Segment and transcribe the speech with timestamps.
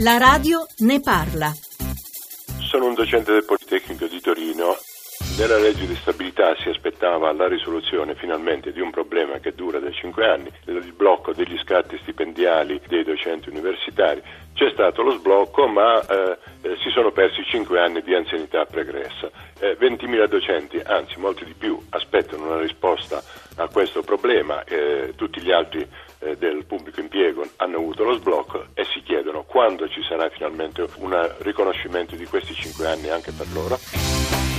[0.00, 1.52] La radio ne parla.
[2.60, 4.76] Sono un docente del Politecnico di Torino.
[5.38, 9.90] Nella legge di stabilità si aspettava la risoluzione finalmente di un problema che dura da
[9.90, 14.22] cinque anni, il blocco degli scatti stipendiali dei docenti universitari.
[14.54, 19.30] C'è stato lo sblocco, ma eh, eh, si sono persi cinque anni di anzianità pregressa.
[19.60, 23.22] Eh, 20.000 docenti, anzi molti di più, aspettano una risposta
[23.56, 24.64] a questo problema.
[24.64, 25.86] Eh, tutti gli altri
[26.20, 27.25] eh, del pubblico impiego
[28.06, 33.08] lo sblocco e si chiedono quando ci sarà finalmente un riconoscimento di questi cinque anni
[33.08, 34.55] anche per loro.